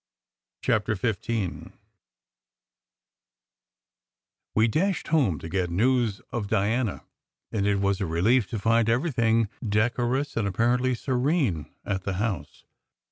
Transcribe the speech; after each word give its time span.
CHAPTER 0.63 0.95
XV 0.95 1.73
WE 4.55 4.67
DASHED 4.67 5.09
home 5.09 5.37
to 5.37 5.47
get 5.47 5.69
news 5.69 6.21
of 6.31 6.47
Diana, 6.47 7.03
and 7.51 7.67
it 7.67 7.75
was 7.79 8.01
a 8.01 8.07
relief 8.07 8.47
to 8.47 8.57
find 8.57 8.89
everything 8.89 9.47
decorous 9.63 10.35
and 10.35 10.47
ap 10.47 10.55
parently 10.55 10.97
serene 10.97 11.71
at 11.85 12.01
the 12.03 12.13
house. 12.13 12.63